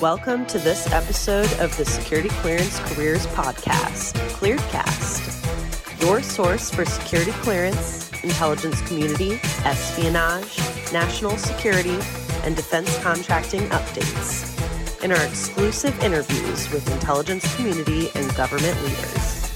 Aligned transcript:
Welcome 0.00 0.46
to 0.46 0.60
this 0.60 0.92
episode 0.92 1.52
of 1.54 1.76
the 1.76 1.84
Security 1.84 2.28
Clearance 2.28 2.78
Careers 2.78 3.26
Podcast, 3.28 4.12
ClearedCast, 4.30 6.00
your 6.00 6.22
source 6.22 6.70
for 6.70 6.84
security 6.84 7.32
clearance, 7.32 8.08
intelligence 8.22 8.80
community, 8.82 9.40
espionage, 9.64 10.56
national 10.92 11.36
security, 11.36 11.98
and 12.44 12.54
defense 12.54 12.96
contracting 13.02 13.62
updates, 13.70 15.02
and 15.02 15.12
our 15.12 15.24
exclusive 15.24 16.00
interviews 16.00 16.70
with 16.70 16.88
intelligence 16.92 17.56
community 17.56 18.08
and 18.14 18.32
government 18.36 18.80
leaders. 18.84 19.50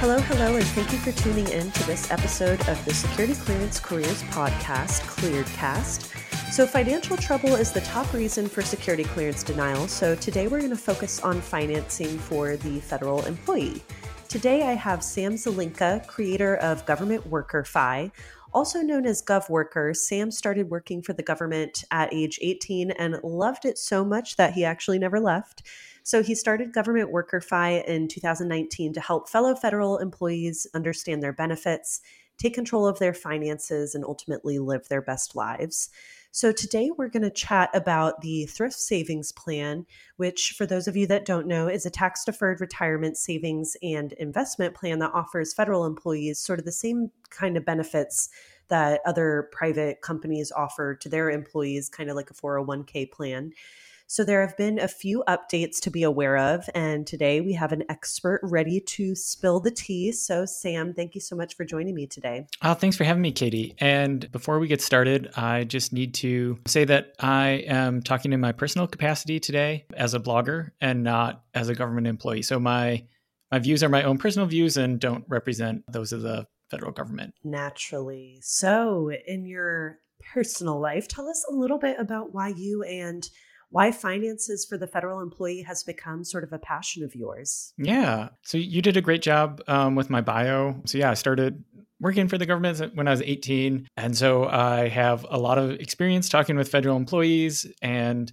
Hello, 0.00 0.18
hello, 0.18 0.54
and 0.54 0.66
thank 0.66 0.92
you 0.92 0.98
for 0.98 1.12
tuning 1.12 1.48
in 1.48 1.70
to 1.70 1.86
this 1.86 2.10
episode 2.10 2.60
of 2.68 2.84
the 2.84 2.92
Security 2.92 3.34
Clearance 3.34 3.80
Careers 3.80 4.22
Podcast, 4.24 5.00
ClearedCast. 5.16 6.21
So, 6.52 6.66
financial 6.66 7.16
trouble 7.16 7.54
is 7.56 7.72
the 7.72 7.80
top 7.80 8.12
reason 8.12 8.46
for 8.46 8.60
security 8.60 9.04
clearance 9.04 9.42
denial. 9.42 9.88
So, 9.88 10.14
today 10.14 10.48
we're 10.48 10.58
going 10.58 10.68
to 10.68 10.76
focus 10.76 11.18
on 11.22 11.40
financing 11.40 12.18
for 12.18 12.58
the 12.58 12.78
federal 12.80 13.24
employee. 13.24 13.82
Today, 14.28 14.68
I 14.68 14.74
have 14.74 15.02
Sam 15.02 15.32
Zelinka, 15.32 16.06
creator 16.06 16.56
of 16.56 16.84
Government 16.84 17.26
Worker 17.26 17.64
Fi. 17.64 18.12
Also 18.52 18.82
known 18.82 19.06
as 19.06 19.22
GovWorker, 19.22 19.96
Sam 19.96 20.30
started 20.30 20.68
working 20.68 21.00
for 21.00 21.14
the 21.14 21.22
government 21.22 21.84
at 21.90 22.12
age 22.12 22.38
18 22.42 22.90
and 22.90 23.16
loved 23.24 23.64
it 23.64 23.78
so 23.78 24.04
much 24.04 24.36
that 24.36 24.52
he 24.52 24.62
actually 24.62 24.98
never 24.98 25.20
left. 25.20 25.62
So 26.02 26.22
he 26.22 26.34
started 26.34 26.74
Government 26.74 27.10
Worker 27.10 27.40
Fi 27.40 27.78
in 27.78 28.08
2019 28.08 28.92
to 28.92 29.00
help 29.00 29.26
fellow 29.26 29.54
federal 29.54 29.96
employees 29.96 30.66
understand 30.74 31.22
their 31.22 31.32
benefits, 31.32 32.02
take 32.36 32.52
control 32.52 32.86
of 32.86 32.98
their 32.98 33.14
finances, 33.14 33.94
and 33.94 34.04
ultimately 34.04 34.58
live 34.58 34.86
their 34.90 35.00
best 35.00 35.34
lives. 35.34 35.88
So, 36.34 36.50
today 36.50 36.90
we're 36.96 37.10
going 37.10 37.24
to 37.24 37.30
chat 37.30 37.68
about 37.74 38.22
the 38.22 38.46
Thrift 38.46 38.76
Savings 38.76 39.32
Plan, 39.32 39.84
which, 40.16 40.54
for 40.56 40.64
those 40.64 40.88
of 40.88 40.96
you 40.96 41.06
that 41.08 41.26
don't 41.26 41.46
know, 41.46 41.68
is 41.68 41.84
a 41.84 41.90
tax 41.90 42.24
deferred 42.24 42.58
retirement 42.58 43.18
savings 43.18 43.76
and 43.82 44.12
investment 44.14 44.74
plan 44.74 44.98
that 45.00 45.12
offers 45.12 45.52
federal 45.52 45.84
employees 45.84 46.38
sort 46.38 46.58
of 46.58 46.64
the 46.64 46.72
same 46.72 47.10
kind 47.28 47.58
of 47.58 47.66
benefits 47.66 48.30
that 48.68 49.02
other 49.04 49.50
private 49.52 50.00
companies 50.00 50.50
offer 50.50 50.94
to 50.94 51.10
their 51.10 51.28
employees, 51.28 51.90
kind 51.90 52.08
of 52.08 52.16
like 52.16 52.30
a 52.30 52.34
401k 52.34 53.12
plan. 53.12 53.52
So 54.12 54.24
there 54.24 54.42
have 54.46 54.58
been 54.58 54.78
a 54.78 54.88
few 54.88 55.24
updates 55.26 55.80
to 55.80 55.90
be 55.90 56.02
aware 56.02 56.36
of, 56.36 56.68
and 56.74 57.06
today 57.06 57.40
we 57.40 57.54
have 57.54 57.72
an 57.72 57.82
expert 57.88 58.40
ready 58.42 58.78
to 58.78 59.14
spill 59.14 59.58
the 59.58 59.70
tea. 59.70 60.12
So, 60.12 60.44
Sam, 60.44 60.92
thank 60.92 61.14
you 61.14 61.20
so 61.22 61.34
much 61.34 61.56
for 61.56 61.64
joining 61.64 61.94
me 61.94 62.06
today. 62.06 62.46
Oh, 62.60 62.74
thanks 62.74 62.94
for 62.94 63.04
having 63.04 63.22
me, 63.22 63.32
Katie. 63.32 63.74
And 63.78 64.30
before 64.30 64.58
we 64.58 64.68
get 64.68 64.82
started, 64.82 65.30
I 65.34 65.64
just 65.64 65.94
need 65.94 66.12
to 66.16 66.58
say 66.66 66.84
that 66.84 67.14
I 67.20 67.64
am 67.66 68.02
talking 68.02 68.34
in 68.34 68.40
my 68.40 68.52
personal 68.52 68.86
capacity 68.86 69.40
today 69.40 69.86
as 69.96 70.12
a 70.12 70.20
blogger 70.20 70.72
and 70.78 71.02
not 71.02 71.44
as 71.54 71.70
a 71.70 71.74
government 71.74 72.06
employee. 72.06 72.42
So 72.42 72.60
my 72.60 73.06
my 73.50 73.60
views 73.60 73.82
are 73.82 73.88
my 73.88 74.02
own 74.02 74.18
personal 74.18 74.46
views 74.46 74.76
and 74.76 75.00
don't 75.00 75.24
represent 75.26 75.84
those 75.90 76.12
of 76.12 76.20
the 76.20 76.46
federal 76.70 76.92
government. 76.92 77.32
Naturally. 77.44 78.40
So, 78.42 79.10
in 79.26 79.46
your 79.46 80.00
personal 80.34 80.78
life, 80.78 81.08
tell 81.08 81.30
us 81.30 81.46
a 81.50 81.54
little 81.54 81.78
bit 81.78 81.98
about 81.98 82.34
why 82.34 82.48
you 82.48 82.82
and 82.82 83.26
why 83.72 83.90
finances 83.90 84.66
for 84.66 84.76
the 84.76 84.86
federal 84.86 85.20
employee 85.20 85.62
has 85.62 85.82
become 85.82 86.24
sort 86.24 86.44
of 86.44 86.52
a 86.52 86.58
passion 86.58 87.02
of 87.02 87.14
yours. 87.14 87.72
Yeah. 87.78 88.28
So 88.42 88.58
you 88.58 88.82
did 88.82 88.98
a 88.98 89.00
great 89.00 89.22
job 89.22 89.62
um, 89.66 89.94
with 89.94 90.10
my 90.10 90.20
bio. 90.20 90.80
So 90.84 90.98
yeah, 90.98 91.10
I 91.10 91.14
started 91.14 91.64
working 91.98 92.28
for 92.28 92.36
the 92.36 92.44
government 92.44 92.94
when 92.94 93.08
I 93.08 93.12
was 93.12 93.22
18. 93.22 93.88
And 93.96 94.16
so 94.16 94.44
I 94.44 94.88
have 94.88 95.24
a 95.30 95.38
lot 95.38 95.56
of 95.56 95.70
experience 95.70 96.28
talking 96.28 96.54
with 96.54 96.68
federal 96.68 96.98
employees. 96.98 97.66
And 97.80 98.30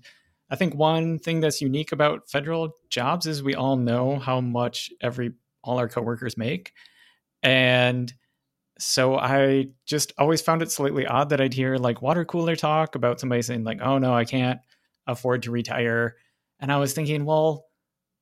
I 0.49 0.57
think 0.57 0.75
one 0.75 1.19
thing 1.19 1.39
that's 1.39 1.61
unique 1.61 1.93
about 1.93 2.29
federal 2.29 2.75
jobs 2.89 3.25
is 3.25 3.41
we 3.41 3.55
all 3.55 3.77
know 3.77 4.19
how 4.19 4.41
much 4.41 4.91
every 4.99 5.31
all 5.63 5.79
our 5.79 5.87
coworkers 5.87 6.37
make. 6.37 6.73
And 7.43 8.13
so 8.77 9.17
I 9.17 9.67
just 9.85 10.11
always 10.17 10.41
found 10.41 10.61
it 10.61 10.71
slightly 10.71 11.07
odd 11.07 11.29
that 11.29 11.39
I'd 11.39 11.53
hear 11.53 11.77
like 11.77 12.01
water 12.01 12.25
cooler 12.25 12.57
talk 12.57 12.95
about 12.95 13.19
somebody 13.19 13.41
saying 13.41 13.63
like, 13.63 13.81
"Oh 13.81 13.97
no, 13.97 14.13
I 14.13 14.25
can't 14.25 14.59
afford 15.11 15.43
to 15.43 15.51
retire. 15.51 16.15
And 16.59 16.71
I 16.71 16.77
was 16.77 16.93
thinking, 16.93 17.25
well, 17.25 17.65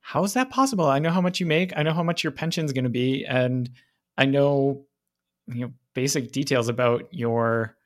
how 0.00 0.24
is 0.24 0.34
that 0.34 0.50
possible? 0.50 0.86
I 0.86 0.98
know 0.98 1.10
how 1.10 1.20
much 1.20 1.40
you 1.40 1.46
make. 1.46 1.72
I 1.76 1.82
know 1.82 1.92
how 1.92 2.02
much 2.02 2.24
your 2.24 2.30
pension 2.30 2.64
is 2.64 2.72
going 2.72 2.84
to 2.84 2.90
be, 2.90 3.24
and 3.26 3.68
I 4.16 4.24
know 4.24 4.86
you 5.46 5.66
know 5.66 5.72
basic 5.94 6.32
details 6.32 6.68
about 6.68 7.12
your 7.12 7.76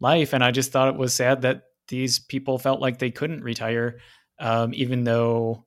life. 0.00 0.32
And 0.32 0.42
I 0.42 0.50
just 0.50 0.72
thought 0.72 0.88
it 0.88 0.98
was 0.98 1.12
sad 1.12 1.42
that 1.42 1.64
these 1.88 2.18
people 2.18 2.58
felt 2.58 2.80
like 2.80 2.98
they 2.98 3.10
couldn't 3.10 3.42
retire, 3.42 3.98
um, 4.38 4.72
even 4.74 5.04
though 5.04 5.64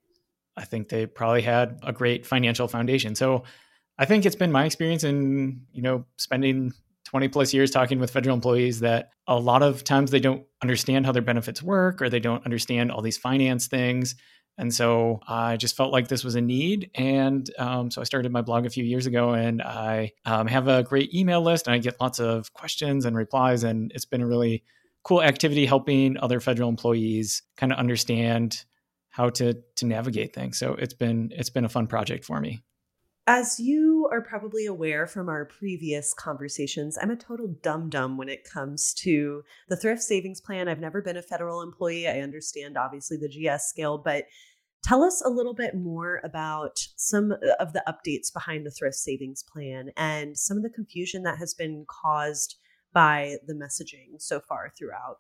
I 0.56 0.66
think 0.66 0.90
they 0.90 1.06
probably 1.06 1.42
had 1.42 1.80
a 1.84 1.92
great 1.92 2.26
financial 2.26 2.68
foundation. 2.68 3.16
So 3.16 3.44
I 3.98 4.06
think 4.06 4.26
it's 4.26 4.36
been 4.36 4.52
my 4.52 4.66
experience 4.66 5.04
in 5.04 5.66
you 5.72 5.82
know 5.82 6.06
spending 6.18 6.74
20 7.12 7.28
plus 7.28 7.54
years 7.54 7.72
talking 7.72 8.00
with 8.00 8.10
federal 8.10 8.34
employees 8.34 8.80
that 8.80 9.10
a 9.28 9.38
lot 9.38 9.62
of 9.62 9.84
times 9.84 10.12
they 10.12 10.20
don't 10.22 10.46
understand 10.62 11.06
how 11.06 11.12
their 11.12 11.22
benefits 11.22 11.62
work 11.62 12.02
or 12.02 12.10
they 12.10 12.22
don't 12.22 12.46
understand 12.46 12.90
all 12.90 13.02
these 13.02 13.18
finance 13.18 13.68
things. 13.68 14.16
And 14.58 14.74
so 14.74 15.20
I 15.28 15.58
just 15.58 15.76
felt 15.76 15.92
like 15.92 16.08
this 16.08 16.24
was 16.24 16.36
a 16.36 16.42
need. 16.42 16.90
And 16.96 17.50
um, 17.60 17.92
so 17.92 18.00
I 18.00 18.06
started 18.06 18.32
my 18.32 18.42
blog 18.42 18.66
a 18.66 18.70
few 18.70 18.86
years 18.86 19.08
ago 19.08 19.32
and 19.32 19.62
I 19.62 20.14
um, 20.24 20.48
have 20.48 20.70
a 20.70 20.84
great 20.84 21.14
email 21.14 21.42
list 21.42 21.68
and 21.68 21.74
I 21.74 21.80
get 21.80 22.00
lots 22.00 22.20
of 22.20 22.54
questions 22.54 23.04
and 23.04 23.14
replies. 23.14 23.66
And 23.66 23.92
it's 23.94 24.06
been 24.06 24.22
a 24.22 24.28
really 24.28 24.64
cool 25.04 25.22
activity 25.22 25.66
helping 25.66 26.18
other 26.18 26.40
federal 26.40 26.70
employees 26.70 27.44
kind 27.58 27.74
of 27.74 27.78
understand 27.78 28.64
how 29.10 29.30
to 29.32 29.56
to 29.76 29.86
navigate 29.86 30.34
things. 30.34 30.58
So 30.58 30.76
it's 30.76 30.94
been 30.94 31.34
it's 31.36 31.50
been 31.50 31.66
a 31.66 31.70
fun 31.70 31.88
project 31.88 32.24
for 32.24 32.40
me. 32.40 32.62
As 33.28 33.60
you 33.60 33.91
are 34.12 34.22
probably 34.22 34.66
aware 34.66 35.08
from 35.08 35.30
our 35.30 35.46
previous 35.46 36.14
conversations, 36.14 36.98
I'm 37.02 37.12
a 37.12 37.16
total 37.16 37.48
dum 37.64 37.90
dum 37.90 38.18
when 38.18 38.30
it 38.30 38.44
comes 38.44 38.94
to 38.96 39.44
the 39.70 39.78
thrift 39.78 40.04
savings 40.04 40.42
plan. 40.42 40.68
I've 40.68 40.80
never 40.80 41.02
been 41.02 41.18
a 41.18 41.22
federal 41.22 41.62
employee. 41.62 42.08
I 42.08 42.20
understand, 42.20 42.78
obviously, 42.78 43.18
the 43.18 43.30
GS 43.30 43.64
scale, 43.64 43.98
but 43.98 44.26
tell 44.84 45.04
us 45.04 45.22
a 45.26 45.30
little 45.30 45.54
bit 45.54 45.76
more 45.76 46.20
about 46.24 46.80
some 46.98 47.32
uh, 47.32 47.36
of 47.60 47.74
the 47.74 47.84
updates 47.88 48.34
behind 48.34 48.66
the 48.66 48.72
thrift 48.72 48.98
savings 48.98 49.44
plan 49.44 49.92
and 49.96 50.38
some 50.38 50.58
of 50.58 50.64
the 50.64 50.70
confusion 50.70 51.24
that 51.24 51.38
has 51.38 51.54
been 51.54 51.86
caused 51.88 52.58
by 52.94 53.38
the 53.48 53.54
messaging 53.54 54.20
so 54.20 54.40
far 54.40 54.74
throughout. 54.78 55.18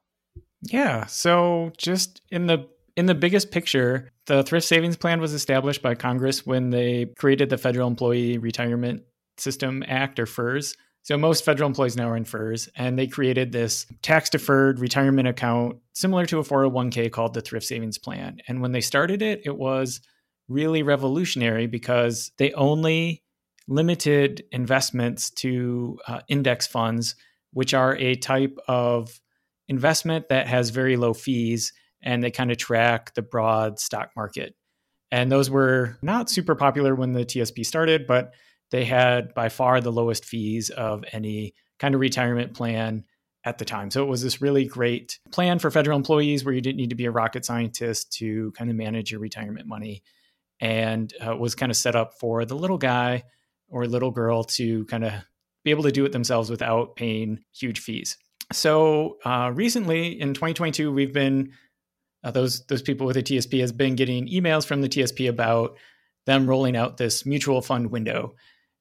Yeah. 0.62 1.06
So, 1.06 1.72
just 1.78 2.22
in 2.30 2.48
the 2.48 2.68
in 2.96 3.06
the 3.06 3.16
biggest 3.16 3.52
picture, 3.52 4.12
the 4.26 4.44
thrift 4.44 4.68
savings 4.68 4.98
plan 4.98 5.22
was 5.22 5.34
established 5.34 5.82
by 5.82 5.96
Congress 5.96 6.46
when 6.46 6.70
they 6.70 7.06
created 7.18 7.50
the 7.50 7.58
Federal 7.58 7.88
Employee 7.88 8.38
Retirement 8.38 9.04
System 9.38 9.84
Act 9.88 10.20
or 10.20 10.26
FERS. 10.26 10.76
So 11.04 11.18
most 11.18 11.44
federal 11.44 11.68
employees 11.68 11.98
now 11.98 12.10
are 12.10 12.18
in 12.18 12.26
FERS, 12.26 12.70
and 12.76 12.98
they 12.98 13.08
created 13.08 13.52
this 13.52 13.88
tax 14.04 14.30
deferred 14.30 14.80
retirement 14.80 15.28
account 15.28 15.78
similar 15.94 16.28
to 16.28 16.40
a 16.40 16.44
401k 16.44 17.12
called 17.12 17.34
the 17.34 17.42
Thrift 17.42 17.66
Savings 17.66 17.98
Plan. 17.98 18.38
And 18.48 18.62
when 18.62 18.72
they 18.72 18.82
started 18.82 19.22
it, 19.24 19.42
it 19.44 19.58
was 19.58 20.02
really 20.48 20.84
revolutionary 20.84 21.66
because 21.66 22.32
they 22.38 22.52
only 22.54 23.24
limited 23.68 24.44
investments 24.52 25.32
to 25.32 25.98
uh, 26.08 26.20
index 26.28 26.68
funds, 26.68 27.16
which 27.54 27.74
are 27.74 27.96
a 27.96 28.16
type 28.16 28.58
of 28.68 29.20
investment 29.68 30.30
that 30.30 30.48
has 30.48 30.70
very 30.70 30.98
low 30.98 31.14
fees 31.14 31.74
and 32.04 32.24
they 32.24 32.32
kind 32.32 32.52
of 32.52 32.58
track 32.58 33.14
the 33.14 33.22
broad 33.22 33.80
stock 33.80 34.12
market. 34.16 34.56
And 35.12 35.32
those 35.32 35.50
were 35.50 35.98
not 36.02 36.30
super 36.30 36.56
popular 36.56 36.96
when 36.96 37.14
the 37.14 37.26
TSP 37.26 37.66
started, 37.66 38.08
but 38.08 38.34
they 38.72 38.86
had 38.86 39.34
by 39.34 39.50
far 39.50 39.82
the 39.82 39.92
lowest 39.92 40.26
fees 40.26 40.70
of 40.70 41.04
any 41.12 41.54
kind 41.80 41.94
of 41.94 42.02
retirement 42.02 42.54
plan 42.54 43.04
at 43.44 43.58
the 43.58 43.66
time. 43.66 43.92
So 43.92 44.04
it 44.04 44.08
was 44.08 44.22
this 44.22 44.42
really 44.42 44.66
great 44.66 45.20
plan 45.32 45.60
for 45.60 45.72
federal 45.72 45.98
employees 45.98 46.46
where 46.46 46.54
you 46.54 46.62
didn't 46.62 46.78
need 46.78 46.92
to 46.92 46.96
be 46.96 47.06
a 47.06 47.12
rocket 47.12 47.44
scientist 47.44 48.14
to 48.14 48.52
kind 48.52 48.70
of 48.70 48.76
manage 48.76 49.12
your 49.12 49.20
retirement 49.20 49.68
money 49.68 50.04
and 50.60 51.12
uh, 51.26 51.36
was 51.36 51.56
kind 51.56 51.72
of 51.72 51.76
set 51.76 51.96
up 51.96 52.14
for 52.20 52.46
the 52.46 52.56
little 52.56 52.78
guy 52.78 53.24
or 53.68 53.88
little 53.88 54.12
girl 54.12 54.44
to 54.44 54.86
kind 54.86 55.04
of 55.04 55.14
be 55.64 55.72
able 55.72 55.84
to 55.84 55.92
do 55.92 56.06
it 56.06 56.12
themselves 56.12 56.50
without 56.50 56.96
paying 56.96 57.40
huge 57.52 57.80
fees. 57.80 58.18
So 58.52 59.18
uh, 59.26 59.52
recently 59.54 60.20
in 60.20 60.34
2022, 60.34 60.92
we've 60.92 61.14
been 61.14 61.54
uh, 62.24 62.32
those 62.32 62.66
those 62.66 62.82
people 62.82 63.08
with 63.08 63.18
a 63.18 63.24
TSP 63.24 63.60
has 63.62 63.72
been 63.72 63.96
getting 63.96 64.28
emails 64.28 64.66
from 64.66 64.82
the 64.82 64.90
TSP 64.90 65.30
about 65.30 65.78
them 66.26 66.48
rolling 66.48 66.76
out 66.76 66.98
this 66.98 67.26
mutual 67.26 67.62
fund 67.62 67.92
window. 67.92 68.36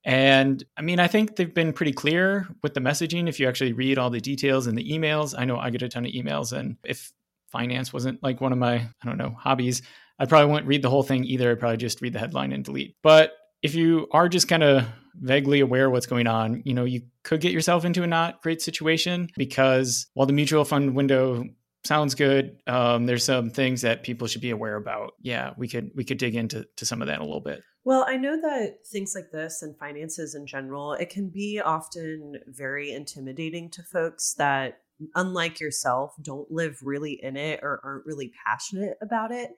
And 0.04 0.64
I 0.76 0.82
mean, 0.82 0.98
I 0.98 1.08
think 1.08 1.36
they've 1.36 1.52
been 1.52 1.72
pretty 1.72 1.92
clear 1.92 2.48
with 2.62 2.74
the 2.74 2.80
messaging. 2.80 3.28
If 3.28 3.38
you 3.38 3.48
actually 3.48 3.72
read 3.72 3.98
all 3.98 4.10
the 4.10 4.20
details 4.20 4.66
in 4.66 4.74
the 4.74 4.90
emails, 4.90 5.34
I 5.36 5.44
know 5.44 5.58
I 5.58 5.70
get 5.70 5.82
a 5.82 5.88
ton 5.88 6.06
of 6.06 6.12
emails. 6.12 6.52
And 6.52 6.76
if 6.84 7.12
finance 7.48 7.92
wasn't 7.92 8.22
like 8.22 8.40
one 8.40 8.52
of 8.52 8.58
my, 8.58 8.76
I 8.76 9.04
don't 9.04 9.18
know, 9.18 9.34
hobbies, 9.38 9.82
I 10.18 10.26
probably 10.26 10.50
wouldn't 10.52 10.68
read 10.68 10.82
the 10.82 10.90
whole 10.90 11.02
thing 11.02 11.24
either. 11.24 11.50
I'd 11.50 11.60
probably 11.60 11.76
just 11.76 12.00
read 12.00 12.12
the 12.12 12.18
headline 12.18 12.52
and 12.52 12.64
delete. 12.64 12.96
But 13.02 13.32
if 13.62 13.74
you 13.74 14.06
are 14.12 14.28
just 14.28 14.48
kind 14.48 14.62
of 14.62 14.86
vaguely 15.14 15.60
aware 15.60 15.90
what's 15.90 16.06
going 16.06 16.26
on, 16.26 16.62
you 16.64 16.72
know, 16.72 16.84
you 16.84 17.02
could 17.22 17.40
get 17.40 17.52
yourself 17.52 17.84
into 17.84 18.02
a 18.02 18.06
not 18.06 18.42
great 18.42 18.62
situation 18.62 19.28
because 19.36 20.06
while 20.14 20.26
the 20.26 20.32
mutual 20.32 20.64
fund 20.64 20.94
window 20.94 21.44
sounds 21.84 22.14
good. 22.14 22.58
Um, 22.66 23.06
there's 23.06 23.24
some 23.24 23.50
things 23.50 23.82
that 23.82 24.02
people 24.02 24.26
should 24.26 24.40
be 24.40 24.50
aware 24.50 24.76
about. 24.76 25.14
Yeah, 25.20 25.52
we 25.56 25.68
could 25.68 25.90
we 25.94 26.04
could 26.04 26.18
dig 26.18 26.34
into 26.34 26.66
to 26.76 26.86
some 26.86 27.00
of 27.00 27.08
that 27.08 27.20
a 27.20 27.24
little 27.24 27.40
bit. 27.40 27.62
Well, 27.84 28.04
I 28.06 28.16
know 28.16 28.38
that 28.40 28.86
things 28.86 29.14
like 29.14 29.30
this 29.32 29.62
and 29.62 29.76
finances 29.78 30.34
in 30.34 30.46
general, 30.46 30.92
it 30.92 31.08
can 31.08 31.30
be 31.30 31.60
often 31.60 32.34
very 32.46 32.92
intimidating 32.92 33.70
to 33.70 33.82
folks 33.82 34.34
that 34.34 34.82
unlike 35.14 35.60
yourself 35.60 36.14
don't 36.20 36.50
live 36.50 36.78
really 36.82 37.18
in 37.22 37.38
it 37.38 37.60
or 37.62 37.80
aren't 37.82 38.04
really 38.04 38.32
passionate 38.46 38.98
about 39.00 39.32
it. 39.32 39.52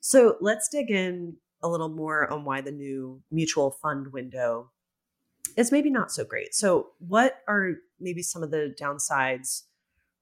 So, 0.00 0.36
let's 0.40 0.68
dig 0.68 0.90
in 0.90 1.36
a 1.62 1.68
little 1.68 1.90
more 1.90 2.30
on 2.32 2.44
why 2.44 2.60
the 2.60 2.72
new 2.72 3.22
mutual 3.30 3.70
fund 3.70 4.12
window 4.12 4.70
is 5.56 5.70
maybe 5.70 5.90
not 5.90 6.10
so 6.10 6.24
great. 6.24 6.54
So, 6.54 6.88
what 6.98 7.38
are 7.46 7.74
maybe 8.00 8.22
some 8.22 8.42
of 8.42 8.50
the 8.50 8.74
downsides 8.80 9.62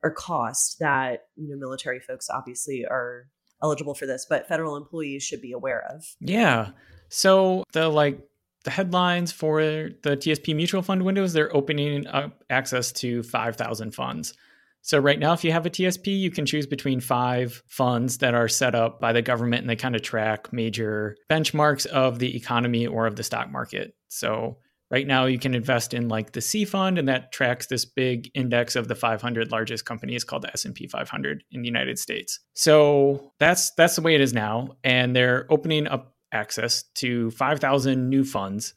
or 0.02 0.10
cost 0.10 0.78
that 0.80 1.24
you 1.36 1.48
know 1.48 1.56
military 1.56 2.00
folks 2.00 2.28
obviously 2.30 2.84
are 2.88 3.26
eligible 3.62 3.94
for 3.94 4.06
this, 4.06 4.26
but 4.28 4.48
federal 4.48 4.76
employees 4.76 5.22
should 5.22 5.42
be 5.42 5.52
aware 5.52 5.84
of? 5.90 6.04
Yeah. 6.20 6.70
So 7.08 7.64
the 7.72 7.88
like 7.88 8.20
the 8.64 8.70
headlines 8.70 9.32
for 9.32 9.60
the 9.60 10.16
TSP 10.16 10.54
mutual 10.54 10.82
fund 10.82 11.04
windows, 11.04 11.32
they're 11.32 11.54
opening 11.54 12.06
up 12.06 12.42
access 12.50 12.92
to 12.92 13.22
5,000 13.22 13.94
funds. 13.94 14.34
So 14.82 14.98
right 14.98 15.18
now, 15.18 15.32
if 15.32 15.44
you 15.44 15.52
have 15.52 15.66
a 15.66 15.70
TSP, 15.70 16.18
you 16.18 16.30
can 16.30 16.46
choose 16.46 16.66
between 16.66 17.00
five 17.00 17.62
funds 17.66 18.18
that 18.18 18.34
are 18.34 18.48
set 18.48 18.74
up 18.74 19.00
by 19.00 19.12
the 19.12 19.22
government 19.22 19.62
and 19.62 19.70
they 19.70 19.76
kind 19.76 19.96
of 19.96 20.02
track 20.02 20.52
major 20.52 21.16
benchmarks 21.30 21.86
of 21.86 22.18
the 22.18 22.36
economy 22.36 22.86
or 22.86 23.06
of 23.06 23.16
the 23.16 23.22
stock 23.22 23.50
market. 23.50 23.94
So 24.08 24.58
right 24.90 25.06
now 25.06 25.26
you 25.26 25.38
can 25.38 25.54
invest 25.54 25.94
in 25.94 26.08
like 26.08 26.32
the 26.32 26.40
C 26.40 26.64
fund 26.64 26.98
and 26.98 27.08
that 27.08 27.32
tracks 27.32 27.66
this 27.66 27.84
big 27.84 28.30
index 28.34 28.76
of 28.76 28.88
the 28.88 28.94
500 28.94 29.50
largest 29.50 29.84
companies 29.84 30.24
called 30.24 30.42
the 30.42 30.52
S&P 30.52 30.86
500 30.86 31.44
in 31.50 31.62
the 31.62 31.68
United 31.68 31.98
States. 31.98 32.40
So 32.54 33.32
that's 33.38 33.70
that's 33.72 33.96
the 33.96 34.02
way 34.02 34.14
it 34.14 34.20
is 34.20 34.32
now 34.32 34.76
and 34.84 35.14
they're 35.14 35.46
opening 35.50 35.86
up 35.86 36.14
access 36.32 36.84
to 36.94 37.30
5,000 37.32 38.08
new 38.08 38.24
funds 38.24 38.74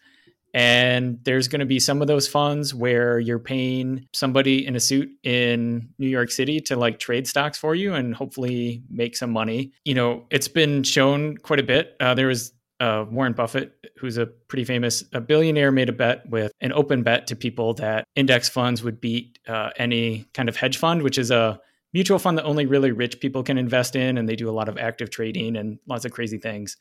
and 0.54 1.20
there's 1.24 1.48
going 1.48 1.62
to 1.62 1.66
be 1.66 1.80
some 1.80 2.02
of 2.02 2.08
those 2.08 2.28
funds 2.28 2.74
where 2.74 3.20
you're 3.20 3.40
paying 3.40 4.08
somebody 4.14 4.66
in 4.66 4.76
a 4.76 4.80
suit 4.80 5.10
in 5.24 5.90
New 5.98 6.08
York 6.10 6.30
City 6.30 6.60
to 6.62 6.76
like 6.76 7.00
trade 7.00 7.28
stocks 7.28 7.58
for 7.58 7.74
you 7.74 7.94
and 7.94 8.14
hopefully 8.14 8.84
make 8.90 9.16
some 9.16 9.32
money. 9.32 9.72
You 9.86 9.94
know, 9.94 10.26
it's 10.30 10.50
been 10.50 10.84
shown 10.84 11.38
quite 11.38 11.60
a 11.60 11.64
bit. 11.64 11.96
Uh, 12.00 12.16
there 12.16 12.28
was 12.28 12.52
uh, 12.82 13.06
Warren 13.10 13.34
Buffett, 13.34 13.74
who's 14.02 14.18
a 14.18 14.26
pretty 14.26 14.66
famous 14.66 15.04
a 15.14 15.22
billionaire, 15.22 15.72
made 15.72 15.88
a 15.88 15.94
bet 15.94 16.28
with 16.30 16.52
an 16.60 16.74
open 16.74 17.04
bet 17.04 17.28
to 17.28 17.36
people 17.36 17.74
that 17.76 18.06
index 18.16 18.50
funds 18.50 18.84
would 18.84 19.00
beat 19.00 19.40
uh, 19.48 19.70
any 19.78 20.26
kind 20.34 20.50
of 20.50 20.58
hedge 20.58 20.78
fund, 20.78 21.04
which 21.04 21.18
is 21.18 21.32
a 21.32 21.60
mutual 21.94 22.20
fund 22.20 22.38
that 22.38 22.46
only 22.46 22.66
really 22.66 22.92
rich 22.92 23.20
people 23.20 23.44
can 23.44 23.58
invest 23.58 23.96
in, 23.96 24.18
and 24.18 24.28
they 24.28 24.36
do 24.36 24.50
a 24.50 24.52
lot 24.52 24.68
of 24.68 24.78
active 24.78 25.10
trading 25.10 25.56
and 25.56 25.80
lots 25.88 26.04
of 26.04 26.12
crazy 26.12 26.38
things. 26.38 26.78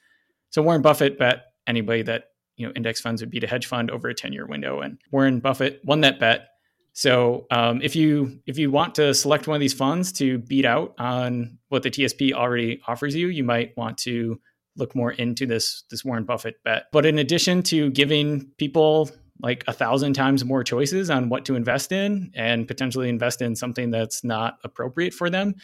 So 0.49 0.63
Warren 0.63 0.83
Buffett 0.83 1.19
bet 1.19 1.45
anybody 1.67 2.03
that 2.03 2.31
you 2.57 2.67
know 2.67 2.73
index 2.75 3.01
funds 3.01 3.23
would 3.23 3.31
beat 3.31 3.45
a 3.45 3.47
hedge 3.47 3.67
fund 3.67 3.91
over 3.91 4.09
a 4.09 4.15
ten 4.15 4.33
year 4.33 4.47
window, 4.47 4.81
and 4.81 4.99
Warren 5.13 5.41
Buffett 5.41 5.81
won 5.85 6.01
that 6.01 6.19
bet. 6.19 6.49
So 6.93 7.47
um, 7.51 7.81
if 7.83 7.95
you 7.95 8.41
if 8.47 8.59
you 8.59 8.71
want 8.71 8.95
to 8.97 9.15
select 9.15 9.47
one 9.47 9.55
of 9.55 9.61
these 9.61 9.75
funds 9.75 10.13
to 10.13 10.39
beat 10.39 10.65
out 10.65 10.95
on 10.99 11.59
what 11.69 11.83
the 11.83 11.91
TSP 11.91 12.33
already 12.33 12.81
offers 12.87 13.15
you, 13.15 13.29
you 13.29 13.45
might 13.45 13.77
want 13.77 13.99
to 13.99 14.41
look 14.81 14.95
more 14.95 15.13
into 15.13 15.47
this 15.47 15.85
this 15.91 16.05
Warren 16.05 16.25
Buffett 16.25 16.63
bet. 16.65 16.87
But 16.93 17.07
in 17.07 17.19
addition 17.19 17.63
to 17.65 17.91
giving 17.91 18.51
people 18.59 19.11
like 19.43 19.65
a 19.67 19.73
thousand 19.73 20.15
times 20.15 20.45
more 20.45 20.65
choices 20.65 21.11
on 21.11 21.29
what 21.29 21.45
to 21.47 21.55
invest 21.55 21.93
in 21.93 22.31
and 22.35 22.69
potentially 22.69 23.09
invest 23.09 23.41
in 23.41 23.57
something 23.57 23.91
that's 23.91 24.23
not 24.23 24.59
appropriate 24.65 25.15
for 25.15 25.31
them, 25.31 25.55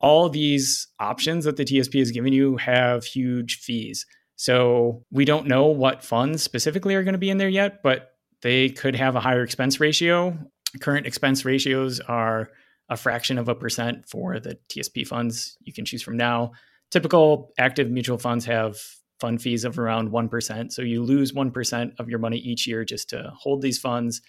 all 0.00 0.28
these 0.28 0.88
options 0.98 1.44
that 1.44 1.56
the 1.56 1.64
TSP 1.64 2.00
is 2.00 2.10
giving 2.10 2.32
you 2.32 2.56
have 2.56 3.04
huge 3.04 3.58
fees. 3.58 4.06
So 4.36 5.04
we 5.10 5.24
don't 5.24 5.46
know 5.46 5.66
what 5.66 6.02
funds 6.02 6.42
specifically 6.42 6.94
are 6.94 7.04
going 7.04 7.12
to 7.12 7.18
be 7.18 7.30
in 7.30 7.38
there 7.38 7.48
yet, 7.48 7.82
but 7.82 8.12
they 8.40 8.70
could 8.70 8.96
have 8.96 9.14
a 9.14 9.20
higher 9.20 9.42
expense 9.42 9.78
ratio. 9.78 10.36
Current 10.80 11.06
expense 11.06 11.44
ratios 11.44 12.00
are 12.00 12.48
a 12.88 12.96
fraction 12.96 13.38
of 13.38 13.48
a 13.48 13.54
percent 13.54 14.08
for 14.08 14.40
the 14.40 14.58
TSP 14.68 15.06
funds 15.06 15.56
you 15.62 15.72
can 15.72 15.84
choose 15.84 16.02
from 16.02 16.16
now 16.16 16.52
typical 16.92 17.52
active 17.58 17.90
mutual 17.90 18.18
funds 18.18 18.44
have 18.44 18.78
fund 19.18 19.40
fees 19.40 19.64
of 19.64 19.78
around 19.78 20.10
1%. 20.10 20.72
So 20.72 20.82
you 20.82 21.02
lose 21.02 21.32
1% 21.32 21.92
of 21.98 22.08
your 22.08 22.18
money 22.18 22.36
each 22.36 22.66
year 22.66 22.84
just 22.84 23.08
to 23.10 23.32
hold 23.34 23.62
these 23.62 23.78
funds. 23.78 24.20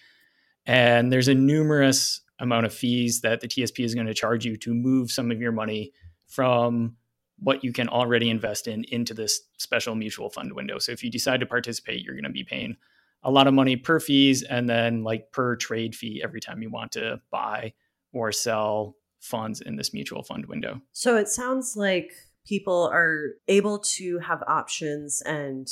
And 0.64 1.12
there's 1.12 1.28
a 1.28 1.34
numerous 1.34 2.22
amount 2.38 2.66
of 2.66 2.74
fees 2.74 3.20
that 3.20 3.40
the 3.40 3.48
TSP 3.48 3.84
is 3.84 3.94
going 3.94 4.06
to 4.06 4.14
charge 4.14 4.44
you 4.44 4.56
to 4.56 4.74
move 4.74 5.10
some 5.10 5.30
of 5.30 5.40
your 5.40 5.52
money 5.52 5.92
from 6.26 6.96
what 7.38 7.62
you 7.62 7.72
can 7.72 7.88
already 7.88 8.30
invest 8.30 8.66
in 8.66 8.84
into 8.84 9.12
this 9.12 9.42
special 9.58 9.94
mutual 9.94 10.30
fund 10.30 10.52
window. 10.52 10.78
So 10.78 10.92
if 10.92 11.04
you 11.04 11.10
decide 11.10 11.40
to 11.40 11.46
participate, 11.46 12.02
you're 12.02 12.14
going 12.14 12.24
to 12.24 12.30
be 12.30 12.44
paying 12.44 12.76
a 13.24 13.30
lot 13.30 13.46
of 13.46 13.54
money 13.54 13.76
per 13.76 14.00
fees 14.00 14.42
and 14.42 14.68
then 14.68 15.02
like 15.02 15.30
per 15.32 15.56
trade 15.56 15.94
fee 15.94 16.22
every 16.24 16.40
time 16.40 16.62
you 16.62 16.70
want 16.70 16.92
to 16.92 17.20
buy 17.30 17.74
or 18.12 18.32
sell 18.32 18.96
funds 19.20 19.60
in 19.60 19.76
this 19.76 19.92
mutual 19.92 20.22
fund 20.22 20.46
window. 20.46 20.80
So 20.92 21.16
it 21.16 21.28
sounds 21.28 21.76
like 21.76 22.12
people 22.46 22.90
are 22.92 23.30
able 23.48 23.78
to 23.78 24.18
have 24.18 24.42
options 24.46 25.22
and 25.22 25.68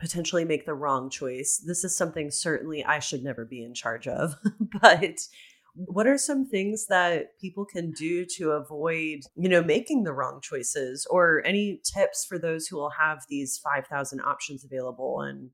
potentially 0.00 0.44
make 0.44 0.66
the 0.66 0.74
wrong 0.74 1.10
choice. 1.10 1.62
This 1.64 1.84
is 1.84 1.96
something 1.96 2.30
certainly 2.30 2.84
I 2.84 2.98
should 2.98 3.22
never 3.22 3.44
be 3.44 3.62
in 3.62 3.74
charge 3.74 4.08
of. 4.08 4.34
but 4.80 5.18
what 5.74 6.06
are 6.06 6.18
some 6.18 6.46
things 6.46 6.86
that 6.88 7.38
people 7.40 7.64
can 7.64 7.92
do 7.92 8.26
to 8.36 8.50
avoid, 8.52 9.20
you 9.36 9.48
know, 9.48 9.62
making 9.62 10.02
the 10.02 10.12
wrong 10.12 10.40
choices 10.42 11.06
or 11.10 11.42
any 11.44 11.80
tips 11.84 12.24
for 12.24 12.38
those 12.38 12.66
who 12.66 12.76
will 12.76 12.90
have 12.90 13.24
these 13.28 13.58
5000 13.58 14.20
options 14.20 14.64
available 14.64 15.20
and 15.20 15.50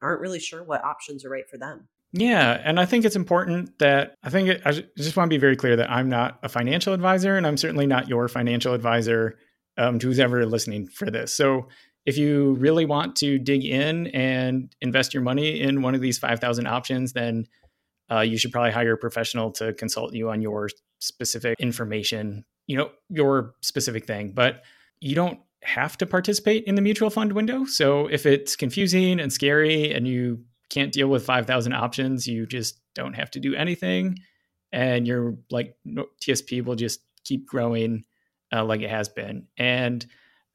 aren't 0.00 0.20
really 0.20 0.40
sure 0.40 0.64
what 0.64 0.84
options 0.84 1.24
are 1.24 1.30
right 1.30 1.48
for 1.48 1.58
them? 1.58 1.88
Yeah, 2.14 2.60
and 2.62 2.78
I 2.78 2.84
think 2.84 3.04
it's 3.06 3.16
important 3.16 3.78
that 3.78 4.16
I 4.22 4.28
think 4.28 4.48
it, 4.48 4.62
I 4.66 4.72
just 4.98 5.16
want 5.16 5.30
to 5.30 5.34
be 5.34 5.40
very 5.40 5.56
clear 5.56 5.76
that 5.76 5.90
I'm 5.90 6.10
not 6.10 6.38
a 6.42 6.48
financial 6.48 6.92
advisor 6.92 7.36
and 7.36 7.46
I'm 7.46 7.56
certainly 7.56 7.86
not 7.86 8.08
your 8.08 8.28
financial 8.28 8.74
advisor 8.74 9.38
um, 9.78 9.98
to 9.98 10.06
who's 10.06 10.20
ever 10.20 10.44
listening 10.46 10.86
for 10.86 11.10
this. 11.10 11.32
So 11.32 11.68
if 12.04 12.18
you 12.18 12.54
really 12.54 12.84
want 12.84 13.16
to 13.16 13.38
dig 13.38 13.64
in 13.64 14.08
and 14.08 14.74
invest 14.80 15.14
your 15.14 15.22
money 15.22 15.60
in 15.60 15.82
one 15.82 15.94
of 15.94 16.00
these 16.00 16.18
5,000 16.18 16.66
options, 16.66 17.12
then 17.12 17.46
uh, 18.10 18.20
you 18.20 18.36
should 18.36 18.52
probably 18.52 18.72
hire 18.72 18.94
a 18.94 18.98
professional 18.98 19.50
to 19.52 19.72
consult 19.74 20.12
you 20.12 20.30
on 20.30 20.42
your 20.42 20.68
specific 21.00 21.58
information, 21.60 22.44
you 22.66 22.76
know, 22.76 22.90
your 23.08 23.54
specific 23.62 24.06
thing. 24.06 24.32
But 24.32 24.62
you 25.00 25.14
don't 25.14 25.38
have 25.62 25.96
to 25.98 26.06
participate 26.06 26.64
in 26.64 26.74
the 26.74 26.82
mutual 26.82 27.10
fund 27.10 27.32
window. 27.32 27.64
So 27.64 28.08
if 28.08 28.26
it's 28.26 28.56
confusing 28.56 29.20
and 29.20 29.32
scary 29.32 29.92
and 29.92 30.06
you 30.06 30.44
can't 30.70 30.92
deal 30.92 31.08
with 31.08 31.24
5,000 31.24 31.72
options, 31.72 32.26
you 32.26 32.46
just 32.46 32.80
don't 32.94 33.14
have 33.14 33.30
to 33.32 33.40
do 33.40 33.54
anything. 33.54 34.18
And 34.72 35.06
your 35.06 35.36
like 35.50 35.76
TSP 35.86 36.64
will 36.64 36.74
just 36.74 37.00
keep 37.24 37.46
growing 37.46 38.04
uh, 38.52 38.64
like 38.64 38.80
it 38.80 38.90
has 38.90 39.08
been. 39.08 39.46
And 39.56 40.06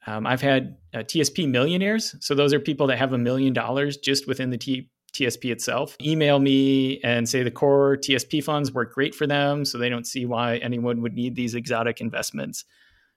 um, 0.05 0.25
I've 0.25 0.41
had 0.41 0.77
uh, 0.93 0.99
TSP 0.99 1.49
millionaires. 1.49 2.15
So 2.21 2.33
those 2.33 2.53
are 2.53 2.59
people 2.59 2.87
that 2.87 2.97
have 2.97 3.13
a 3.13 3.17
million 3.17 3.53
dollars 3.53 3.97
just 3.97 4.27
within 4.27 4.49
the 4.49 4.57
T- 4.57 4.89
TSP 5.13 5.51
itself. 5.51 5.97
Email 6.01 6.39
me 6.39 6.99
and 7.03 7.27
say 7.27 7.43
the 7.43 7.51
core 7.51 7.97
TSP 7.97 8.43
funds 8.43 8.71
work 8.71 8.93
great 8.93 9.15
for 9.15 9.27
them. 9.27 9.65
So 9.65 9.77
they 9.77 9.89
don't 9.89 10.07
see 10.07 10.25
why 10.25 10.57
anyone 10.57 11.01
would 11.01 11.13
need 11.13 11.35
these 11.35 11.55
exotic 11.55 11.99
investments. 11.99 12.65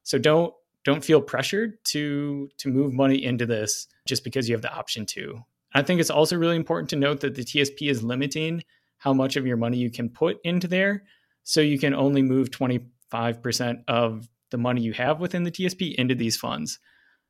So 0.02 0.18
don't 0.18 0.54
don't 0.82 1.04
feel 1.04 1.20
pressured 1.20 1.74
to 1.84 2.48
to 2.56 2.70
move 2.70 2.92
money 2.94 3.22
into 3.22 3.46
this 3.46 3.86
just 4.06 4.24
because 4.24 4.48
you 4.48 4.54
have 4.54 4.62
the 4.62 4.72
option 4.72 5.04
to. 5.06 5.44
I 5.74 5.82
think 5.82 6.00
it's 6.00 6.10
also 6.10 6.36
really 6.36 6.56
important 6.56 6.90
to 6.90 6.96
note 6.96 7.20
that 7.20 7.34
the 7.34 7.44
TSP 7.44 7.90
is 7.90 8.02
limiting 8.02 8.64
how 8.98 9.12
much 9.12 9.36
of 9.36 9.46
your 9.46 9.56
money 9.56 9.76
you 9.76 9.90
can 9.90 10.08
put 10.08 10.38
into 10.42 10.66
there. 10.66 11.04
So 11.42 11.60
you 11.60 11.78
can 11.78 11.94
only 11.94 12.22
move 12.22 12.50
25% 12.50 13.84
of 13.88 14.28
the 14.50 14.58
money 14.58 14.82
you 14.82 14.92
have 14.92 15.20
within 15.20 15.44
the 15.44 15.50
TSP 15.50 15.94
into 15.94 16.14
these 16.14 16.36
funds. 16.36 16.78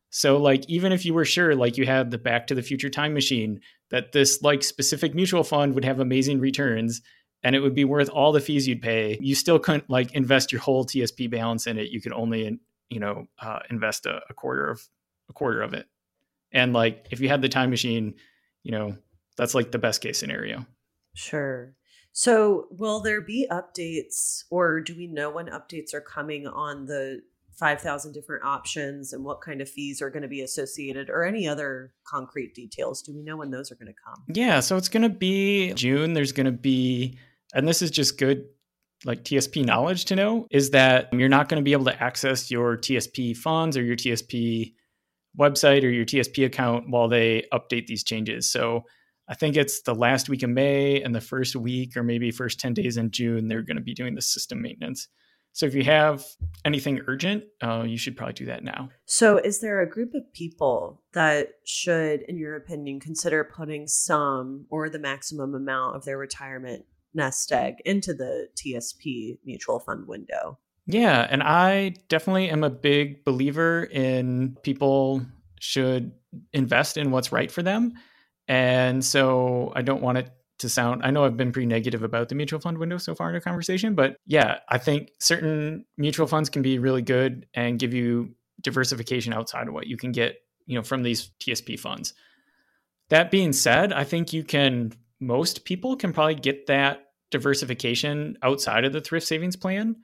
So 0.09 0.37
like 0.37 0.65
even 0.67 0.91
if 0.91 1.05
you 1.05 1.13
were 1.13 1.25
sure 1.25 1.55
like 1.55 1.77
you 1.77 1.85
had 1.85 2.11
the 2.11 2.17
back 2.17 2.47
to 2.47 2.55
the 2.55 2.61
future 2.61 2.89
time 2.89 3.13
machine 3.13 3.61
that 3.91 4.11
this 4.11 4.41
like 4.41 4.63
specific 4.63 5.15
mutual 5.15 5.43
fund 5.43 5.73
would 5.73 5.85
have 5.85 5.99
amazing 5.99 6.39
returns 6.39 7.01
and 7.43 7.55
it 7.55 7.59
would 7.59 7.73
be 7.73 7.85
worth 7.85 8.09
all 8.09 8.31
the 8.31 8.41
fees 8.41 8.67
you'd 8.67 8.81
pay, 8.81 9.17
you 9.21 9.35
still 9.35 9.57
couldn't 9.57 9.89
like 9.89 10.13
invest 10.13 10.51
your 10.51 10.61
whole 10.61 10.85
TSP 10.85 11.31
balance 11.31 11.65
in 11.65 11.77
it. 11.77 11.89
You 11.89 12.01
could 12.01 12.13
only 12.13 12.59
you 12.89 12.99
know 12.99 13.27
uh, 13.41 13.59
invest 13.69 14.05
a, 14.05 14.21
a 14.29 14.33
quarter 14.33 14.69
of 14.69 14.81
a 15.29 15.33
quarter 15.33 15.61
of 15.61 15.73
it. 15.73 15.87
And 16.51 16.73
like 16.73 17.07
if 17.11 17.21
you 17.21 17.29
had 17.29 17.41
the 17.41 17.49
time 17.49 17.69
machine, 17.69 18.15
you 18.63 18.71
know, 18.71 18.97
that's 19.37 19.55
like 19.55 19.71
the 19.71 19.79
best 19.79 20.01
case 20.01 20.19
scenario. 20.19 20.65
Sure. 21.15 21.73
So, 22.13 22.67
will 22.71 22.99
there 22.99 23.21
be 23.21 23.47
updates, 23.49 24.43
or 24.49 24.81
do 24.81 24.95
we 24.95 25.07
know 25.07 25.29
when 25.29 25.47
updates 25.47 25.93
are 25.93 26.01
coming 26.01 26.45
on 26.45 26.85
the 26.85 27.21
5,000 27.53 28.11
different 28.11 28.43
options 28.43 29.13
and 29.13 29.23
what 29.23 29.41
kind 29.41 29.61
of 29.61 29.69
fees 29.69 30.01
are 30.01 30.09
going 30.09 30.23
to 30.23 30.27
be 30.27 30.41
associated, 30.41 31.09
or 31.09 31.23
any 31.23 31.47
other 31.47 31.93
concrete 32.05 32.53
details? 32.53 33.01
Do 33.01 33.13
we 33.13 33.21
know 33.21 33.37
when 33.37 33.51
those 33.51 33.71
are 33.71 33.75
going 33.75 33.93
to 33.93 34.01
come? 34.05 34.23
Yeah, 34.33 34.59
so 34.59 34.75
it's 34.75 34.89
going 34.89 35.03
to 35.03 35.09
be 35.09 35.73
June. 35.73 36.13
There's 36.13 36.33
going 36.33 36.47
to 36.47 36.51
be, 36.51 37.17
and 37.53 37.67
this 37.67 37.81
is 37.81 37.91
just 37.91 38.17
good 38.17 38.45
like 39.03 39.23
TSP 39.23 39.65
knowledge 39.65 40.05
to 40.05 40.15
know 40.15 40.47
is 40.51 40.71
that 40.71 41.11
you're 41.11 41.29
not 41.29 41.49
going 41.49 41.59
to 41.59 41.63
be 41.63 41.73
able 41.73 41.85
to 41.85 42.03
access 42.03 42.51
your 42.51 42.77
TSP 42.77 43.35
funds 43.35 43.75
or 43.75 43.83
your 43.83 43.95
TSP 43.95 44.73
website 45.39 45.83
or 45.83 45.89
your 45.89 46.05
TSP 46.05 46.45
account 46.45 46.89
while 46.89 47.07
they 47.07 47.45
update 47.53 47.87
these 47.87 48.03
changes. 48.03 48.51
So 48.51 48.83
I 49.31 49.33
think 49.33 49.55
it's 49.55 49.83
the 49.83 49.95
last 49.95 50.27
week 50.27 50.43
of 50.43 50.49
May 50.49 51.01
and 51.01 51.15
the 51.15 51.21
first 51.21 51.55
week 51.55 51.95
or 51.95 52.03
maybe 52.03 52.31
first 52.31 52.59
10 52.59 52.73
days 52.73 52.97
in 52.97 53.11
June, 53.11 53.47
they're 53.47 53.61
going 53.61 53.77
to 53.77 53.81
be 53.81 53.93
doing 53.93 54.13
the 54.13 54.21
system 54.21 54.61
maintenance. 54.61 55.07
So 55.53 55.65
if 55.65 55.73
you 55.73 55.85
have 55.85 56.25
anything 56.65 56.99
urgent, 57.07 57.45
uh, 57.63 57.83
you 57.87 57.97
should 57.97 58.17
probably 58.17 58.33
do 58.33 58.45
that 58.47 58.61
now. 58.61 58.89
So 59.05 59.37
is 59.37 59.61
there 59.61 59.79
a 59.79 59.89
group 59.89 60.13
of 60.13 60.31
people 60.33 61.01
that 61.13 61.53
should, 61.63 62.23
in 62.23 62.37
your 62.37 62.57
opinion, 62.57 62.99
consider 62.99 63.45
putting 63.45 63.87
some 63.87 64.65
or 64.69 64.89
the 64.89 64.99
maximum 64.99 65.55
amount 65.55 65.95
of 65.95 66.03
their 66.03 66.17
retirement 66.17 66.83
nest 67.13 67.53
egg 67.53 67.75
into 67.85 68.13
the 68.13 68.49
TSP 68.57 69.37
mutual 69.45 69.79
fund 69.79 70.07
window? 70.07 70.59
Yeah, 70.87 71.25
and 71.29 71.41
I 71.41 71.93
definitely 72.09 72.49
am 72.49 72.65
a 72.65 72.69
big 72.69 73.23
believer 73.23 73.85
in 73.85 74.57
people 74.63 75.21
should 75.61 76.11
invest 76.51 76.97
in 76.97 77.11
what's 77.11 77.31
right 77.31 77.49
for 77.49 77.63
them. 77.63 77.93
And 78.51 79.03
so 79.03 79.71
I 79.77 79.81
don't 79.81 80.01
want 80.01 80.17
it 80.17 80.29
to 80.59 80.67
sound, 80.67 81.03
I 81.05 81.11
know 81.11 81.23
I've 81.23 81.37
been 81.37 81.53
pretty 81.53 81.67
negative 81.67 82.03
about 82.03 82.27
the 82.27 82.35
mutual 82.35 82.59
fund 82.59 82.77
window 82.77 82.97
so 82.97 83.15
far 83.15 83.29
in 83.29 83.35
our 83.35 83.39
conversation, 83.39 83.95
but 83.95 84.17
yeah, 84.25 84.59
I 84.67 84.77
think 84.77 85.11
certain 85.21 85.85
mutual 85.97 86.27
funds 86.27 86.49
can 86.49 86.61
be 86.61 86.77
really 86.77 87.01
good 87.01 87.45
and 87.53 87.79
give 87.79 87.93
you 87.93 88.35
diversification 88.59 89.31
outside 89.31 89.69
of 89.69 89.73
what 89.73 89.87
you 89.87 89.95
can 89.95 90.11
get, 90.11 90.35
you 90.65 90.75
know, 90.75 90.83
from 90.83 91.01
these 91.01 91.31
TSP 91.39 91.79
funds. 91.79 92.13
That 93.07 93.31
being 93.31 93.53
said, 93.53 93.93
I 93.93 94.03
think 94.03 94.33
you 94.33 94.43
can, 94.43 94.91
most 95.21 95.63
people 95.63 95.95
can 95.95 96.11
probably 96.11 96.35
get 96.35 96.67
that 96.67 97.05
diversification 97.29 98.37
outside 98.43 98.83
of 98.83 98.91
the 98.91 98.99
thrift 98.99 99.27
savings 99.27 99.55
plan, 99.55 99.95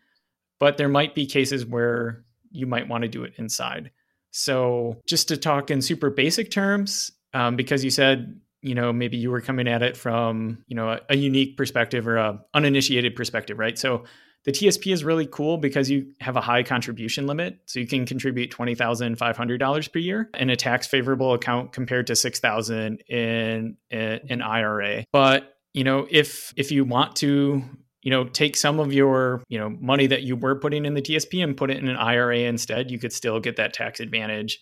but 0.57 0.77
there 0.77 0.87
might 0.87 1.13
be 1.13 1.25
cases 1.25 1.65
where 1.65 2.23
you 2.49 2.65
might 2.65 2.87
want 2.87 3.01
to 3.01 3.09
do 3.09 3.25
it 3.25 3.33
inside. 3.35 3.91
So, 4.31 5.01
just 5.05 5.27
to 5.29 5.37
talk 5.37 5.69
in 5.69 5.81
super 5.81 6.09
basic 6.09 6.51
terms, 6.51 7.11
um, 7.33 7.55
because 7.55 7.83
you 7.83 7.91
said 7.91 8.39
you 8.61 8.75
know 8.75 8.91
maybe 8.91 9.17
you 9.17 9.29
were 9.29 9.41
coming 9.41 9.67
at 9.67 9.83
it 9.83 9.95
from 9.95 10.63
you 10.67 10.75
know 10.75 10.89
a, 10.89 10.99
a 11.09 11.15
unique 11.15 11.57
perspective 11.57 12.07
or 12.07 12.17
a 12.17 12.39
uninitiated 12.53 13.15
perspective 13.15 13.57
right 13.59 13.77
so 13.77 14.03
the 14.47 14.53
TSP 14.53 14.93
is 14.93 15.03
really 15.03 15.27
cool 15.27 15.57
because 15.57 15.89
you 15.89 16.13
have 16.21 16.37
a 16.37 16.41
high 16.41 16.63
contribution 16.63 17.27
limit. 17.27 17.59
So 17.65 17.81
you 17.81 17.85
can 17.85 18.05
contribute 18.05 18.49
$20,500 18.49 19.91
per 19.91 19.99
year 19.99 20.29
in 20.35 20.49
a 20.49 20.55
tax 20.55 20.87
favorable 20.87 21.33
account 21.33 21.73
compared 21.73 22.07
to 22.07 22.15
6,000 22.15 23.01
in, 23.09 23.75
in 23.89 24.19
an 24.29 24.41
IRA. 24.41 25.03
But, 25.11 25.57
you 25.73 25.83
know, 25.83 26.07
if 26.09 26.53
if 26.55 26.71
you 26.71 26.85
want 26.85 27.17
to, 27.17 27.61
you 28.01 28.09
know, 28.09 28.23
take 28.23 28.55
some 28.55 28.79
of 28.79 28.93
your, 28.93 29.43
you 29.49 29.59
know, 29.59 29.69
money 29.69 30.07
that 30.07 30.23
you 30.23 30.37
were 30.37 30.55
putting 30.55 30.85
in 30.85 30.93
the 30.93 31.01
TSP 31.01 31.43
and 31.43 31.57
put 31.57 31.69
it 31.69 31.75
in 31.75 31.89
an 31.89 31.97
IRA 31.97 32.39
instead, 32.39 32.89
you 32.89 32.99
could 32.99 33.11
still 33.11 33.41
get 33.41 33.57
that 33.57 33.73
tax 33.73 33.99
advantage 33.99 34.61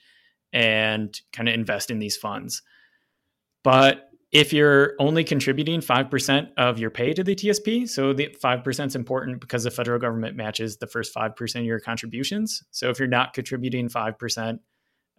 and 0.54 1.20
kind 1.34 1.50
of 1.50 1.56
invest 1.56 1.92
in 1.92 2.00
these 2.00 2.18
funds. 2.18 2.62
But 3.64 4.10
if 4.32 4.52
you're 4.52 4.96
only 5.00 5.24
contributing 5.24 5.80
5% 5.80 6.50
of 6.58 6.78
your 6.78 6.90
pay 6.90 7.14
to 7.14 7.24
the 7.24 7.36
TSP, 7.36 7.88
so 7.88 8.14
the 8.14 8.36
5% 8.44 8.88
is 8.88 8.96
important 8.96 9.40
because 9.40 9.64
the 9.64 9.72
federal 9.72 10.00
government 10.00 10.36
matches 10.36 10.78
the 10.78 10.88
first 10.88 11.16
5% 11.16 11.60
of 11.60 11.66
your 11.66 11.80
contributions. 11.80 12.64
So 12.72 12.90
if 12.90 13.00
you're 13.00 13.08
not 13.08 13.34
contributing 13.34 13.88
5%, 13.88 14.60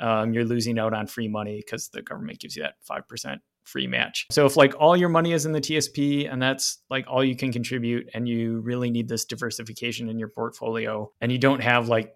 um, 0.00 0.35
you're 0.35 0.45
losing 0.45 0.78
out 0.78 0.92
on 0.92 1.06
free 1.06 1.28
money 1.28 1.62
because 1.64 1.88
the 1.88 2.02
government 2.02 2.40
gives 2.40 2.56
you 2.56 2.62
that 2.64 2.75
5% 2.88 3.38
free 3.64 3.87
match. 3.87 4.26
So 4.30 4.47
if 4.47 4.56
like 4.56 4.75
all 4.78 4.97
your 4.97 5.09
money 5.09 5.33
is 5.33 5.47
in 5.47 5.52
the 5.52 5.61
TSP 5.61 6.30
and 6.30 6.40
that's 6.40 6.78
like 6.88 7.06
all 7.09 7.25
you 7.25 7.37
can 7.37 7.52
contribute 7.52 8.09
and 8.14 8.28
you 8.28 8.61
really 8.61 8.90
need 8.90 9.09
this 9.09 9.25
diversification 9.25 10.09
in 10.09 10.18
your 10.18 10.28
portfolio 10.28 11.11
and 11.21 11.33
you 11.33 11.38
don't 11.38 11.62
have 11.62 11.88
like 11.88 12.14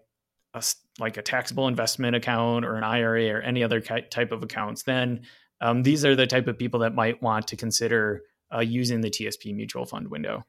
a, 0.53 0.63
like 1.01 1.17
a 1.17 1.21
taxable 1.21 1.67
investment 1.67 2.15
account 2.15 2.63
or 2.63 2.75
an 2.75 2.83
IRA 2.83 3.27
or 3.29 3.41
any 3.41 3.63
other 3.63 3.81
type 3.81 4.31
of 4.31 4.43
accounts, 4.43 4.83
then 4.83 5.21
um, 5.59 5.83
these 5.83 6.05
are 6.05 6.15
the 6.15 6.27
type 6.27 6.47
of 6.47 6.57
people 6.57 6.79
that 6.79 6.95
might 6.95 7.21
want 7.21 7.47
to 7.47 7.57
consider 7.57 8.23
uh, 8.53 8.59
using 8.59 9.01
the 9.01 9.09
TSP 9.09 9.55
mutual 9.55 9.85
fund 9.85 10.07
window. 10.09 10.43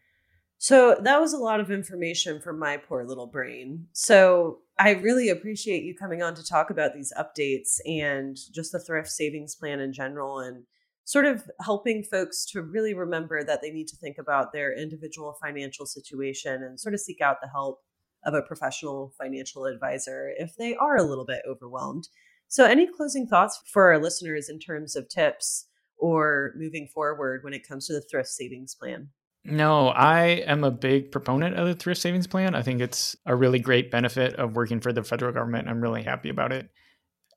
So 0.58 0.96
that 1.02 1.20
was 1.20 1.32
a 1.32 1.38
lot 1.38 1.58
of 1.58 1.72
information 1.72 2.40
from 2.40 2.56
my 2.58 2.76
poor 2.76 3.04
little 3.04 3.26
brain. 3.26 3.88
So 3.94 4.58
I 4.78 4.90
really 4.92 5.28
appreciate 5.28 5.82
you 5.82 5.92
coming 5.92 6.22
on 6.22 6.36
to 6.36 6.44
talk 6.44 6.70
about 6.70 6.94
these 6.94 7.12
updates 7.18 7.80
and 7.84 8.36
just 8.52 8.70
the 8.70 8.78
thrift 8.78 9.08
savings 9.08 9.56
plan 9.56 9.80
in 9.80 9.92
general 9.92 10.38
and 10.38 10.62
sort 11.04 11.24
of 11.24 11.42
helping 11.60 12.04
folks 12.04 12.46
to 12.46 12.62
really 12.62 12.94
remember 12.94 13.42
that 13.42 13.60
they 13.60 13.70
need 13.70 13.88
to 13.88 13.96
think 13.96 14.18
about 14.18 14.52
their 14.52 14.72
individual 14.72 15.36
financial 15.42 15.84
situation 15.84 16.62
and 16.62 16.78
sort 16.78 16.94
of 16.94 17.00
seek 17.00 17.20
out 17.20 17.38
the 17.42 17.48
help 17.48 17.80
of 18.24 18.34
a 18.34 18.42
professional 18.42 19.12
financial 19.18 19.66
advisor 19.66 20.32
if 20.36 20.56
they 20.56 20.74
are 20.74 20.96
a 20.96 21.02
little 21.02 21.24
bit 21.24 21.42
overwhelmed. 21.48 22.08
So, 22.48 22.66
any 22.66 22.86
closing 22.86 23.26
thoughts 23.26 23.60
for 23.66 23.92
our 23.92 23.98
listeners 23.98 24.48
in 24.48 24.58
terms 24.58 24.94
of 24.94 25.08
tips 25.08 25.66
or 25.96 26.52
moving 26.56 26.86
forward 26.86 27.44
when 27.44 27.54
it 27.54 27.66
comes 27.66 27.86
to 27.86 27.92
the 27.94 28.02
thrift 28.02 28.28
savings 28.28 28.74
plan? 28.74 29.08
No, 29.44 29.88
I 29.88 30.26
am 30.46 30.62
a 30.62 30.70
big 30.70 31.10
proponent 31.10 31.56
of 31.58 31.66
the 31.66 31.74
thrift 31.74 32.00
savings 32.00 32.26
plan. 32.26 32.54
I 32.54 32.62
think 32.62 32.80
it's 32.80 33.16
a 33.26 33.34
really 33.34 33.58
great 33.58 33.90
benefit 33.90 34.34
of 34.34 34.54
working 34.54 34.80
for 34.80 34.92
the 34.92 35.02
federal 35.02 35.32
government. 35.32 35.68
I'm 35.68 35.80
really 35.80 36.02
happy 36.02 36.28
about 36.28 36.52
it. 36.52 36.68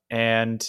And 0.08 0.66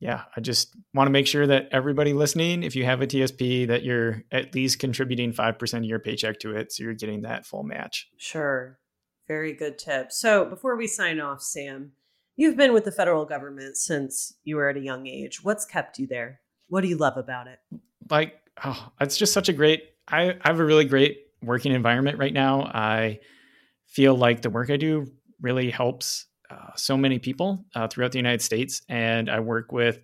yeah, 0.00 0.24
I 0.36 0.40
just 0.40 0.76
want 0.94 1.08
to 1.08 1.12
make 1.12 1.26
sure 1.26 1.46
that 1.46 1.68
everybody 1.72 2.12
listening, 2.12 2.62
if 2.62 2.76
you 2.76 2.84
have 2.84 3.00
a 3.00 3.06
TSP, 3.06 3.66
that 3.68 3.82
you're 3.82 4.22
at 4.30 4.54
least 4.54 4.78
contributing 4.78 5.32
5% 5.32 5.78
of 5.78 5.84
your 5.84 5.98
paycheck 5.98 6.38
to 6.40 6.54
it. 6.54 6.72
So 6.72 6.84
you're 6.84 6.94
getting 6.94 7.22
that 7.22 7.46
full 7.46 7.64
match. 7.64 8.08
Sure. 8.16 8.78
Very 9.28 9.52
good 9.52 9.78
tip. 9.78 10.10
So 10.10 10.44
before 10.44 10.76
we 10.76 10.86
sign 10.86 11.20
off, 11.20 11.42
Sam, 11.42 11.92
You've 12.38 12.56
been 12.56 12.72
with 12.72 12.84
the 12.84 12.92
federal 12.92 13.24
government 13.24 13.76
since 13.76 14.32
you 14.44 14.54
were 14.54 14.68
at 14.68 14.76
a 14.76 14.80
young 14.80 15.08
age. 15.08 15.42
What's 15.42 15.64
kept 15.64 15.98
you 15.98 16.06
there? 16.06 16.38
What 16.68 16.82
do 16.82 16.88
you 16.88 16.96
love 16.96 17.16
about 17.16 17.48
it? 17.48 17.58
Like, 18.08 18.40
oh, 18.64 18.92
it's 19.00 19.16
just 19.16 19.32
such 19.32 19.48
a 19.48 19.52
great, 19.52 19.82
I, 20.06 20.36
I 20.40 20.48
have 20.48 20.60
a 20.60 20.64
really 20.64 20.84
great 20.84 21.18
working 21.42 21.72
environment 21.72 22.16
right 22.16 22.32
now. 22.32 22.62
I 22.62 23.18
feel 23.86 24.14
like 24.14 24.42
the 24.42 24.50
work 24.50 24.70
I 24.70 24.76
do 24.76 25.10
really 25.40 25.68
helps 25.68 26.26
uh, 26.48 26.70
so 26.76 26.96
many 26.96 27.18
people 27.18 27.64
uh, 27.74 27.88
throughout 27.88 28.12
the 28.12 28.20
United 28.20 28.42
States. 28.42 28.82
And 28.88 29.28
I 29.28 29.40
work 29.40 29.72
with 29.72 30.00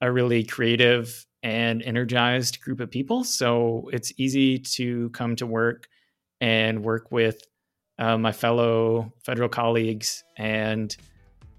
a 0.00 0.12
really 0.12 0.44
creative 0.44 1.26
and 1.42 1.82
energized 1.82 2.60
group 2.60 2.78
of 2.78 2.92
people. 2.92 3.24
So 3.24 3.90
it's 3.92 4.12
easy 4.18 4.60
to 4.76 5.10
come 5.10 5.34
to 5.34 5.48
work 5.48 5.88
and 6.40 6.84
work 6.84 7.10
with 7.10 7.42
uh, 7.98 8.16
my 8.18 8.32
fellow 8.32 9.12
federal 9.24 9.48
colleagues 9.48 10.24
and 10.36 10.96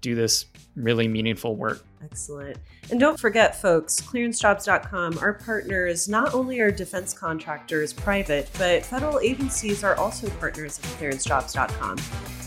do 0.00 0.14
this 0.14 0.46
really 0.76 1.08
meaningful 1.08 1.56
work. 1.56 1.84
Excellent. 2.04 2.58
And 2.90 3.00
don't 3.00 3.18
forget, 3.18 3.60
folks, 3.60 4.00
clearancejobs.com, 4.00 5.18
our 5.18 5.34
partners 5.34 6.08
not 6.08 6.34
only 6.34 6.60
are 6.60 6.70
defense 6.70 7.14
contractors 7.14 7.92
private, 7.92 8.50
but 8.58 8.84
federal 8.84 9.18
agencies 9.20 9.82
are 9.82 9.96
also 9.96 10.28
partners 10.30 10.78
of 10.78 10.84
clearancejobs.com. 10.98 11.96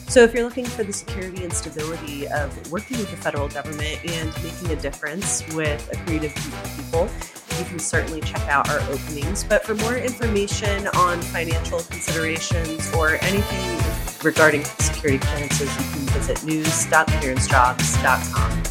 So 0.07 0.21
if 0.21 0.33
you're 0.33 0.43
looking 0.43 0.65
for 0.65 0.83
the 0.83 0.93
security 0.93 1.43
and 1.43 1.51
stability 1.51 2.27
of 2.27 2.71
working 2.71 2.97
with 2.97 3.09
the 3.09 3.17
federal 3.17 3.49
government 3.49 3.99
and 4.05 4.31
making 4.43 4.71
a 4.71 4.75
difference 4.75 5.43
with 5.53 5.89
a 5.91 5.97
creative 6.05 6.33
group 6.35 6.53
of 6.63 6.77
people, 6.77 7.09
you 7.57 7.65
can 7.65 7.79
certainly 7.79 8.21
check 8.21 8.47
out 8.47 8.69
our 8.69 8.79
openings. 8.89 9.43
But 9.43 9.63
for 9.63 9.73
more 9.75 9.97
information 9.97 10.87
on 10.89 11.19
financial 11.21 11.79
considerations 11.79 12.93
or 12.93 13.17
anything 13.21 13.79
regarding 14.23 14.63
security 14.63 15.17
clearances, 15.19 15.69
you 15.77 15.83
can 15.91 16.01
visit 16.13 16.43
news.clearancejobs.com. 16.43 18.66